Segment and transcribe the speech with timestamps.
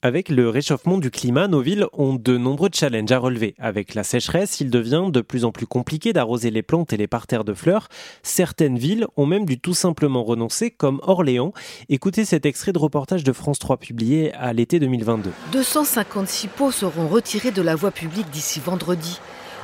[0.00, 3.56] Avec le réchauffement du climat, nos villes ont de nombreux challenges à relever.
[3.58, 7.08] Avec la sécheresse, il devient de plus en plus compliqué d'arroser les plantes et les
[7.08, 7.88] parterres de fleurs.
[8.22, 11.52] Certaines villes ont même dû tout simplement renoncer, comme Orléans.
[11.88, 15.32] Écoutez cet extrait de reportage de France 3 publié à l'été 2022.
[15.50, 19.18] 256 pots seront retirés de la voie publique d'ici vendredi,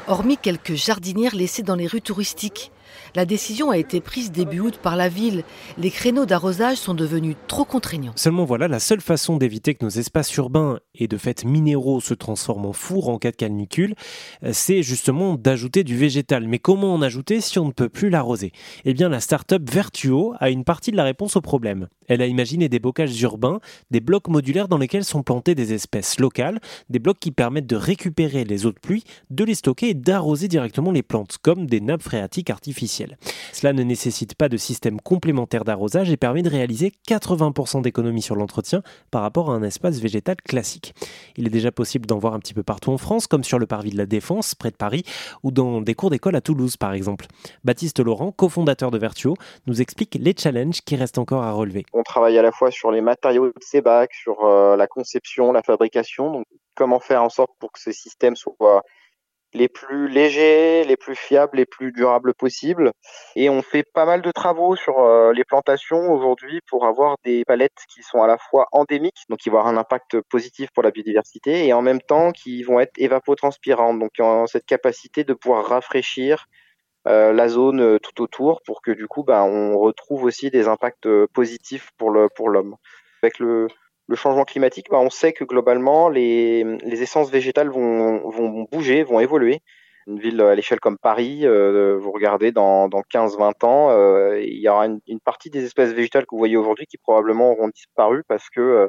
[0.08, 2.72] hormis quelques jardinières laissées dans les rues touristiques.
[3.14, 5.44] La décision a été prise début août par la ville.
[5.78, 8.12] Les créneaux d'arrosage sont devenus trop contraignants.
[8.16, 12.14] Seulement voilà, la seule façon d'éviter que nos espaces urbains et de fait minéraux se
[12.14, 13.94] transforment en four en cas de canicule,
[14.42, 16.46] euh, c'est justement d'ajouter du végétal.
[16.48, 18.52] Mais comment en ajouter si on ne peut plus l'arroser?
[18.84, 21.88] Eh bien, la start-up Vertuo a une partie de la réponse au problème.
[22.06, 26.20] Elle a imaginé des bocages urbains, des blocs modulaires dans lesquels sont plantées des espèces
[26.20, 29.94] locales, des blocs qui permettent de récupérer les eaux de pluie, de les stocker et
[29.94, 32.83] d'arroser directement les plantes, comme des nappes phréatiques artificielles.
[32.86, 38.36] Cela ne nécessite pas de système complémentaire d'arrosage et permet de réaliser 80% d'économies sur
[38.36, 40.94] l'entretien par rapport à un espace végétal classique.
[41.36, 43.66] Il est déjà possible d'en voir un petit peu partout en France, comme sur le
[43.66, 45.04] parvis de la Défense, près de Paris,
[45.42, 47.26] ou dans des cours d'école à Toulouse, par exemple.
[47.64, 49.34] Baptiste Laurent, cofondateur de Vertuo,
[49.66, 51.84] nous explique les challenges qui restent encore à relever.
[51.92, 55.52] On travaille à la fois sur les matériaux de ces bacs, sur euh, la conception,
[55.52, 58.82] la fabrication, donc comment faire en sorte pour que ce système soit
[59.54, 62.92] les plus légers, les plus fiables, les plus durables possibles.
[63.36, 67.44] Et on fait pas mal de travaux sur euh, les plantations aujourd'hui pour avoir des
[67.44, 70.82] palettes qui sont à la fois endémiques, donc qui vont avoir un impact positif pour
[70.82, 75.24] la biodiversité, et en même temps qui vont être évapotranspirantes, donc qui ont cette capacité
[75.24, 76.46] de pouvoir rafraîchir
[77.06, 80.68] euh, la zone euh, tout autour pour que du coup, ben, on retrouve aussi des
[80.68, 82.76] impacts positifs pour pour l'homme.
[83.22, 83.68] Avec le
[84.06, 89.02] le changement climatique, bah, on sait que globalement, les, les essences végétales vont, vont bouger,
[89.02, 89.60] vont évoluer.
[90.06, 94.60] Une ville à l'échelle comme Paris, euh, vous regardez dans, dans 15-20 ans, euh, il
[94.60, 97.68] y aura une, une, partie des espèces végétales que vous voyez aujourd'hui qui probablement auront
[97.68, 98.88] disparu parce que euh,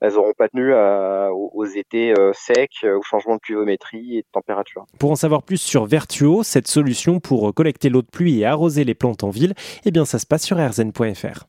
[0.00, 4.84] elles n'auront pas tenu à, aux, étés secs, au changement de pluviométrie et de température.
[4.98, 8.84] Pour en savoir plus sur Vertuo, cette solution pour collecter l'eau de pluie et arroser
[8.84, 9.54] les plantes en ville,
[9.86, 11.46] eh bien ça se passe sur rzn.fr.